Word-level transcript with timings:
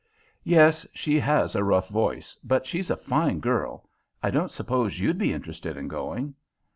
"Yes, 0.43 0.87
she 0.95 1.19
has 1.19 1.53
a 1.53 1.63
rough 1.63 1.87
voice, 1.89 2.35
but 2.43 2.65
she's 2.65 2.89
a 2.89 2.97
fine 2.97 3.39
girl. 3.39 3.87
I 4.23 4.31
don't 4.31 4.49
suppose 4.49 4.99
you'd 4.99 5.19
be 5.19 5.31
interested 5.31 5.77
in 5.77 5.87
going?" 5.87 6.33